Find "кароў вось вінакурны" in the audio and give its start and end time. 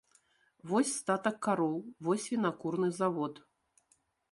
1.49-2.91